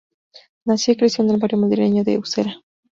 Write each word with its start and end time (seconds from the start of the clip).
Nació 0.65 0.93
y 0.93 0.97
creció 0.97 1.23
en 1.23 1.29
el 1.29 1.37
barrio 1.37 1.59
madrileño 1.59 2.03
de 2.03 2.17
Usera. 2.17 2.55